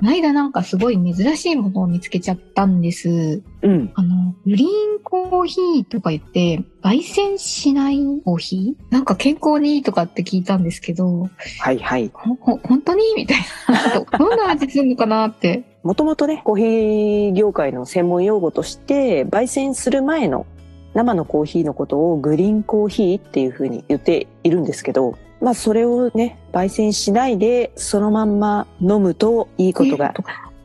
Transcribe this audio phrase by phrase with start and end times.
[0.00, 3.42] この間なんかすごい珍しいものを見つけちゃったんです。
[3.62, 8.92] うんあの、グリーンコーヒーとか言って、焙煎しないコーヒー？
[8.92, 13.02] なんか健康にいいとかって聞いたんですけど、はいはいほ、ほ、本当に？
[13.16, 14.04] みたいな。
[14.18, 15.64] どんな味するのかなって。
[15.82, 20.46] もともとね、コーヒー業界の専門用語として、焙煎する前の
[20.94, 30.14] 生のコーヒーのことをグリーンコーヒーっていうふうに言っているんですけど、まあそれをね、焙煎しないでそのまんま飲むといいことが、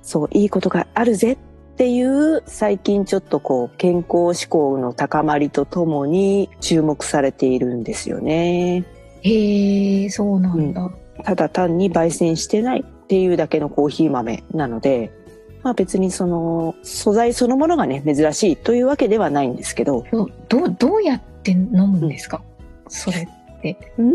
[0.01, 1.37] そう、いいことがあるぜっ
[1.75, 8.83] ていう最近ちょっとこう健康志向の高まりとともに注目されているんですよね。
[9.21, 10.91] へえ、そうなんだ。
[11.23, 15.11] ただ単に焙煎してないっていうだけのコーヒー豆なので、
[15.63, 22.43] まあ別にその素材そのものがね、珍しいというわけではないんですけど、どどう、どうやって飲むんですか、
[22.87, 23.77] それって。
[23.97, 24.13] うーん、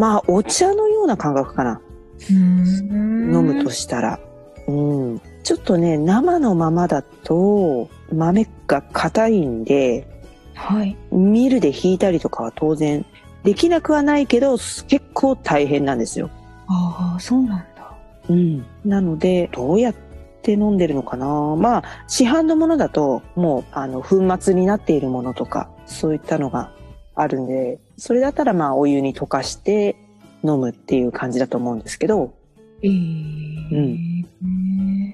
[0.00, 1.82] まあお茶のような感覚かな。
[2.30, 4.18] 飲飲むとしたら。
[4.66, 5.20] うん。
[5.42, 10.06] ちょっとね、生のままだと豆が硬いんで、
[10.54, 10.96] はい。
[11.12, 13.04] ミルで引いたりとかは当然
[13.44, 16.30] できなくはないけど、結構大変なんですよ。
[16.66, 17.94] ああ、そうなんだ。
[18.30, 18.64] うん。
[18.86, 19.94] なので、どうやっ
[20.40, 26.72] て飲んでるのかなまあ、市販のものだと、もう、あの、粉末になっているものとか、そういったのが
[27.20, 29.96] あるんで、それだったらまあ、お湯に溶かして
[30.44, 32.34] 飲むっていう感じだと思うんですけど、
[32.82, 35.10] ええうん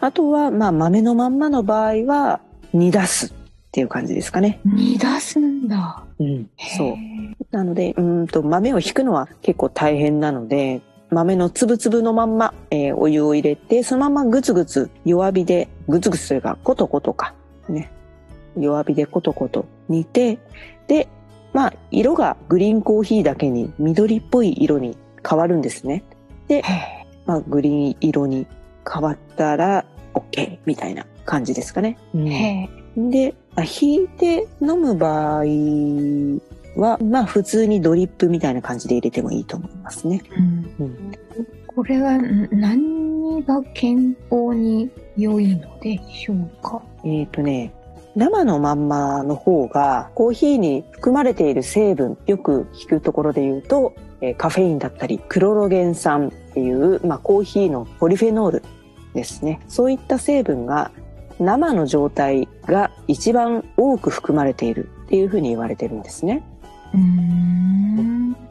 [0.00, 2.40] あとは、まあ、豆のまんまの場合は、
[2.72, 3.32] 煮出すっ
[3.70, 4.60] ていう感じですかね。
[4.64, 6.04] 煮出すんだ。
[6.18, 6.48] うん。
[6.58, 6.96] そう
[7.50, 17.34] なので、うーんと、豆を引くのは結構大変なので、豆のつぶつぶのまんま、えーお湯を入れて、そのままぐつぐつ弱火で、ぐつぐつというか、コトコトか。
[17.68, 17.92] ね。
[18.56, 20.38] 弱火でコトコト煮て、
[20.86, 21.08] で、
[21.52, 24.96] まあ、色がグリーンコーヒーだけに緑っぽい色に
[25.28, 26.04] 変わるんですね。
[26.48, 26.62] で、
[27.26, 28.46] まあ、グリーン色に
[28.90, 29.84] 変わったら、
[30.14, 31.96] OK みたいな感じですかね。
[32.14, 35.44] うんで、あ引いて飲む場合
[36.76, 40.20] は、まあ普通にドリップみたいな感じで入れてもいいと思いますね。
[40.36, 41.12] うんうん、
[41.68, 46.82] これはん何が健康に良いのでしょうか？
[47.04, 47.72] えっ、とね、
[48.16, 58.62] 生のまんまの方がコーヒーに含まれている成分、よく聞くところで言うと、えーカフェインだったり、クロロゲン酸っていう、まあコーヒーのポリフェノール
[59.14, 59.60] ですね。
[59.68, 60.90] そういった成分が
[61.38, 66.42] 生の状態が一番多く含まれているっていうふうに言われてるんですね。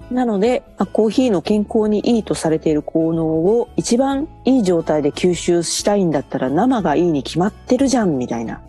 [0.09, 8.61] なので、まあコーヒーの健康にいいとされている効能を一番いい状態で吸収したいんだったら生がいいに決まってるじゃんみたいな。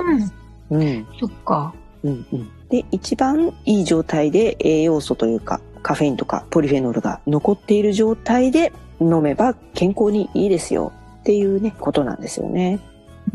[0.00, 1.06] うーんうん。
[1.18, 2.50] そっかうんうん。
[2.68, 12.80] で、一番いい状態で栄養素というかカフェインとかポリフェノールが残っている状態で飲めば健康にいいですよっていうね、ことなんですよね。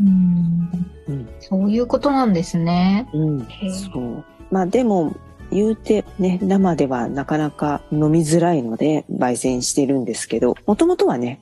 [0.00, 1.28] うーんうん。
[1.40, 3.48] そういうことなんですねうん。
[3.92, 4.24] そう。
[4.50, 5.14] まあでも、
[5.52, 11.40] 言うてね、生ではなかなか飲みづらいので焙煎してるんですけど、もともとはね、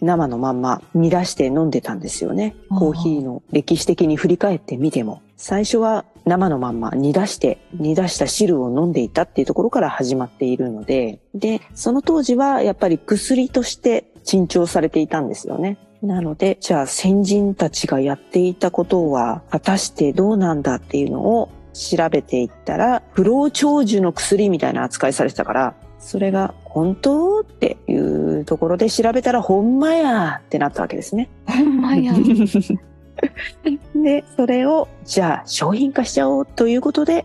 [0.00, 2.54] 生のまんま煮出して飲んでたんですよね。
[2.70, 5.22] コーヒーの歴史的に振り返ってみても。
[5.36, 15.78] 最初は生のまんま煮出して、煮出した汁を飲んでいたっていうところから始まっているので、で、その当時はやっぱり薬として珍重されていたんですよね。
[16.02, 27.40] なので、じゃあ先人たちがやっていたことは果たしてどうなんだっていうのを調べていったら、不老長寿の薬みたいな扱いされてたから、それが本当？
[27.40, 31.28] っていうところで調べたらほんまやってなったわけですね。
[31.46, 32.12] ほんまや
[33.94, 37.24] で、それをじゃあ商品化しちゃおうということで、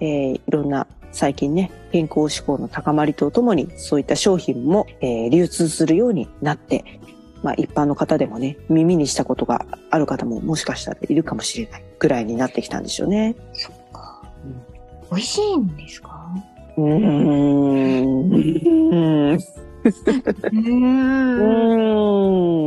[0.00, 6.84] えーいろんな最近ね、健康志向の高まりとともに、そういった商品も、えー流通するようになって、
[7.42, 13.36] まあ一般の方でもね、耳にしたことがある方ももしかしたらいるかもしれないぐらいになってきたんでしょうね。
[13.52, 14.60] そっかうん
[15.10, 16.17] 美味しいんですか？
[16.78, 18.30] うん。
[18.30, 18.36] う
[19.34, 19.38] ん。
[20.52, 20.60] う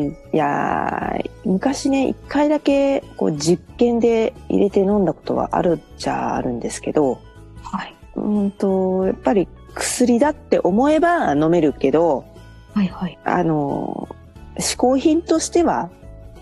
[0.04, 0.16] ん。
[0.34, 5.06] いやー昔ね、一回だけこう実験で入れて飲ん。
[5.06, 6.60] だことはあるっちゃあるん。
[6.60, 7.20] ですけど、
[7.62, 7.96] はい。
[8.16, 8.52] うん。
[8.52, 12.26] と、やっぱり薬だって思えば飲めるけど、
[12.74, 13.18] はいはい。
[13.24, 14.10] あの、
[14.58, 15.90] 嗜好品としては、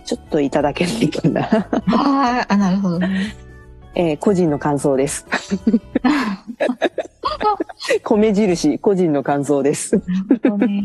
[0.06, 1.68] ちょっといただけないかな。
[1.95, 3.00] ああ、なるほど。
[3.95, 5.25] えー個人の感想です。
[8.03, 9.97] 米印、個人の感想です。
[9.97, 10.83] なるほどね。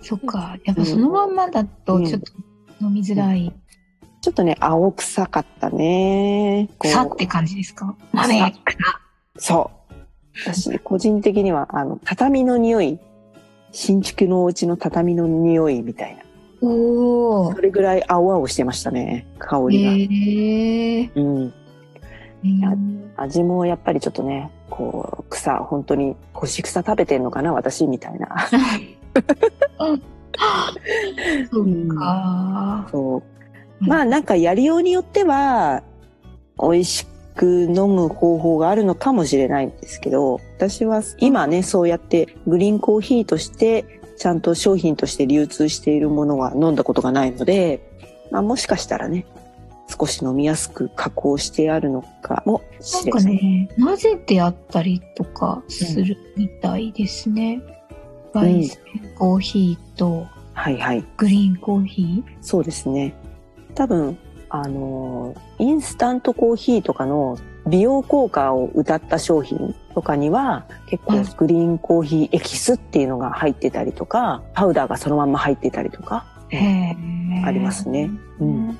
[0.00, 0.56] そっか。
[0.64, 2.32] やっぱそのまんまだとちょっと
[2.80, 3.52] 飲みづらい。
[4.20, 6.68] ちょっとね、青臭かったね。
[6.84, 7.96] さって感じですか？
[8.12, 8.52] 豆さ
[9.36, 9.94] そう。
[10.44, 12.98] 私、個人的には、あの、畳の匂い、
[13.72, 16.22] 新築のお家の畳の匂いみたいな。
[16.60, 17.60] おーそ。
[17.60, 19.92] れぐらい青々してましたね、香りが。
[19.92, 21.10] へえ。
[21.14, 21.54] うん。
[22.42, 22.74] や
[23.16, 28.48] 味もやっぱりちょっとね、こう、草、本当に干し草食べてんのかな、私みたいな。
[31.50, 32.88] そうか。
[32.90, 33.22] そう。
[33.80, 35.82] まあなんかやりようによっては、
[36.60, 37.06] 美味し
[37.36, 47.80] く飲む方法があるのかもしれないんですけど、私は今ね、そうやってグリーンコーヒーとして、ちゃんと商品として流通しているものは飲んだことがないので、
[48.30, 49.26] まあもしかしたらね、
[49.98, 53.28] 少し飲みやすく加工してあるのかもしれなんか。
[53.28, 57.60] ね、混ぜてあったりとかするみたいですね。
[58.34, 58.78] 焙煎
[59.16, 60.26] コーヒーと
[60.58, 61.04] はいはい。
[61.16, 63.14] グリーンコーヒそうですね。
[63.76, 64.18] 多分、
[64.50, 78.10] あの、インスタントコーヒーとかの美容効果を謳った商品とかには結構うんグリーンコーヒーエキスっていうのが入ってたりとか、パウダーがそのまんま入ってたりとか、ありますね。
[78.40, 78.78] ううんん。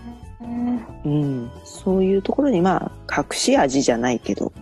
[1.05, 4.53] うん、そういうところにまあ隠し味じゃないけど、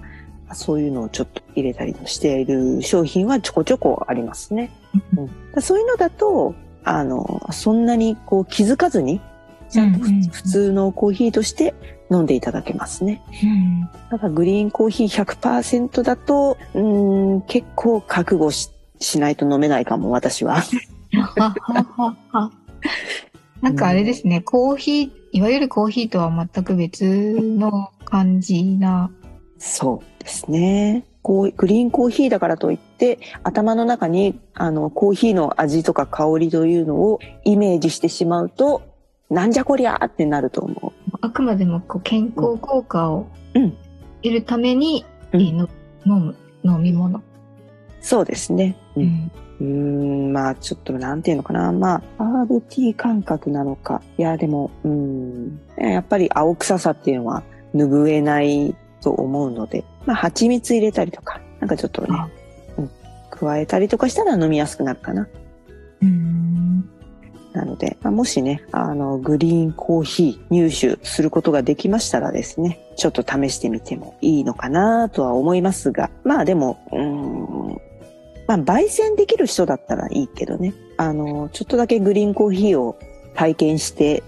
[0.53, 4.71] そういうのをちょっと入れたりしている商品はちょこちょこありますね。
[5.17, 6.55] うん、だそういうのだと、
[6.85, 9.21] あの、そんなにこう気づかずに、
[9.69, 11.75] ちゃんとふうんうんうん普通のコーヒーとして
[12.11, 13.23] 飲んでいただけますね。
[13.43, 20.63] うんただグリーンコーヒー100%だと、うーん、結構覚悟ししないと飲めないかも、私は。
[23.63, 29.11] なんかあれですね、コーヒー、いわゆるコーヒーとは全く別の感じな。
[29.59, 31.05] そうですね。
[31.23, 38.83] こうグリーンコーヒーだからといって頭の中にあのコーヒーの味とか香りというのをイメージしてしまうと
[39.29, 43.77] なんじゃこりゃーってなると思あくまでもこう健康効果をうん
[44.23, 45.69] 得るために、うんえーの
[46.07, 47.19] 飲む飲み物。
[47.19, 47.23] う。
[48.01, 48.77] そうですね。
[48.97, 49.01] う。
[49.01, 51.73] うんんうーん、まあちょっとなんていうのかな。
[51.73, 54.03] まあ、ハーブティー感覚なのか？
[54.19, 55.61] いや、でも、うーん。
[55.79, 57.43] やっぱり青臭さっていうのは
[57.75, 62.29] 拭えないと思うので、まあ蜂蜜入れたりとか、なんかちょっとねあ、
[62.77, 62.91] うん、
[63.31, 65.27] 加えたりとかしたら飲みやすくなるかな。
[66.03, 66.91] うん
[67.55, 77.56] なので、まあもしね、あの、グリーンコーヒー入手することができましたらですね、ちょっと試してみてもいいのかなとは思いますが、まあでも、うーん、
[78.47, 82.99] まあ焙煎できる人だったらいいけどね、あの、ちょっとだけグリーンコーヒーを
[83.35, 84.23] 体験して、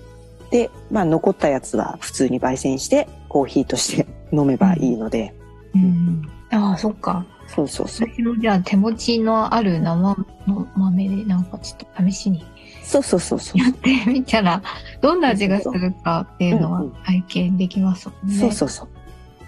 [0.51, 5.35] で、まあ残ったやつは普通に焙煎して、コーヒーとして飲めばいいので、
[5.75, 7.27] うんああ、そっか。
[7.47, 8.09] そうそうそう。
[8.41, 12.45] じゃあ手持ちのある生の豆でなんかちょっと試しに
[12.83, 13.59] そうそうそうそう。
[13.59, 14.63] やってみたら、
[15.03, 18.35] どんな味がするかっていうのはうんうん体験できますもんね。
[18.35, 18.89] そうそうそ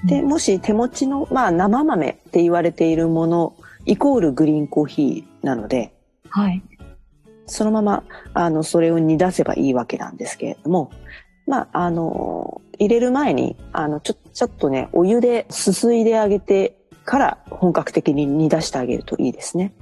[0.05, 0.07] う。
[0.07, 3.55] で、もし手持ちの、まあ生豆って言われているもの、
[3.87, 5.93] イコールグリーンコーヒーなので、
[6.29, 6.63] はい。
[7.47, 10.91] そのまま、あの、それを煮出せばいいわけなんですけれども、
[11.47, 19.75] まあ、あの、入れる前に、あの、ちょ、ちょっとね、お湯ですすいであげてから本格的に煮出してあげるといいですね。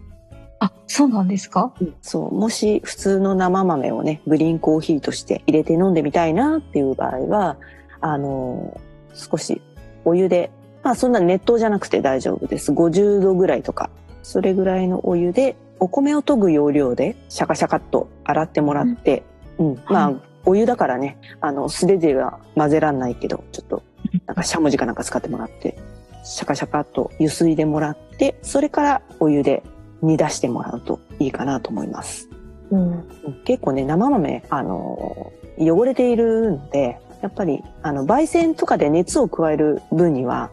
[0.61, 1.73] あ、そうなんですか？
[2.01, 7.59] そう、もし普通の生豆をね、グリーンコーヒーとして入れて飲んでみたいなっていう場合は、
[8.01, 8.81] あの、
[9.15, 9.61] 少し
[10.05, 10.51] お湯で、
[10.89, 12.73] まあそんな熱湯じゃなくて大丈夫です。
[12.73, 13.91] 50度ぐらいとか、
[14.23, 19.23] それぐらいのお湯で、お米を研ぐ要領でシャカシャカっと洗ってもらって、
[19.59, 23.83] うん、まあ、はいお湯だからね、あの、素手では混ぜらんないけど、ちょっと、
[24.25, 25.77] なんかしゃもじかなんか使ってもらって、
[26.25, 29.63] シャカシャカっとゆすいでもらって、それからお湯で
[30.01, 32.31] 煮出してもらうといいかなと思います。
[32.71, 33.05] うん。
[33.45, 40.51] 結構ね、生豆、あの、汚れているので、やっぱり、あの、焙煎とかで熱を加える分には、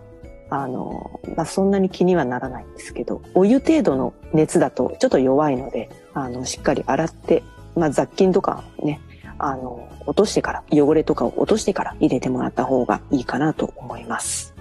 [0.49, 7.43] あの、まあ、そんなに気にはならないんですけど、お湯程度の熱だとちょっと弱いので、あの、しっかり洗って、
[7.75, 9.01] まあ、雑菌とかね、
[9.37, 14.55] あの、落としてから、汚れとかを落としてから入れてもらった方がいいかなと思います。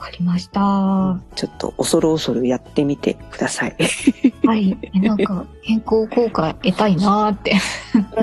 [0.00, 0.60] かりました。
[0.60, 3.76] はちょっと恐る恐るやってみてください。
[4.56, 4.76] い。
[4.94, 7.56] えなんか、健康効果得たいなーって。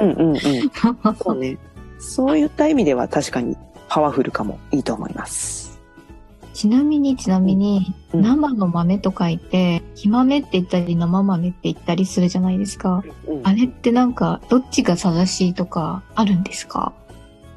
[0.01, 0.37] うんうんうん。
[1.15, 1.57] そうね。
[1.99, 3.55] そういった意味では確かに
[3.87, 5.66] パワフルかもいいと思います。
[6.57, 13.03] ちなみに、ちなみに、うん生の豆と書いて、木豆って言ったり生豆って言ったりするじゃないですか。
[13.27, 16.93] うんあれってなんか、どっちが正しいとか、あるんですか？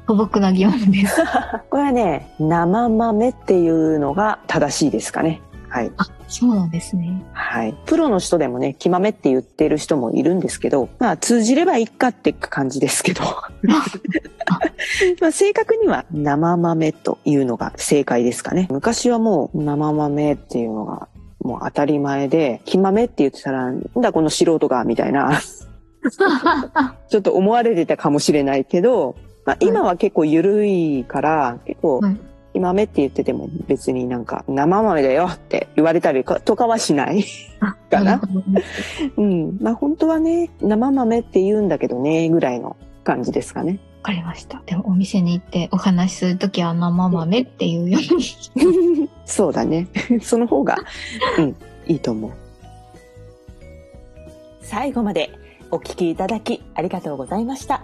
[0.07, 1.19] 素朴な疑問です。
[1.71, 5.41] これはね、生豆っていうのが正しいですかね。
[5.69, 5.91] はい。
[5.97, 7.21] あ、そうなんですね。
[7.33, 7.75] はい。
[7.85, 13.21] プロの人でもね、木豆って言ってる人もいるんですけど、まあ通じればいいかって感じですけど。
[15.19, 18.69] まあ正確には生豆というのが正解ですかね。
[18.71, 21.09] 昔はもう生豆っていうのが
[21.43, 25.37] もう当たり前で、木豆って言ってたら、なんだこの素人が、みたいな、
[27.09, 31.99] ちょっと思われてたかもしれないけど、まあ今は結構緩いから、結構
[32.59, 37.25] 豆って言ってても別になんか生豆だよって言われたりかとかはしない。
[37.59, 38.21] あかな？
[39.17, 39.57] うん。
[39.61, 43.79] まあ本当はね、生豆って言うんだけどね、ぐらいの感じですかね。
[44.01, 44.61] わかりました。
[44.65, 49.09] でもお店に行ってお話しするときは生豆っていうように。
[49.25, 49.87] そうだね。
[50.21, 50.77] その方が、
[51.37, 51.55] うん、
[51.87, 52.31] いいと思う。
[54.61, 55.29] 最後まで
[55.69, 57.83] お聞きいただきありがとうございました。